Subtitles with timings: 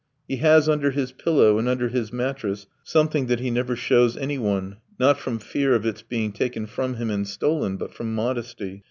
[0.27, 4.77] He has under his pillow and under his mattress something that he never shows anyone,
[4.99, 8.79] not from fear of its being taken from him and stolen, but from modesty.